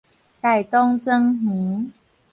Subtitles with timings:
[0.39, 1.91] 大同莊園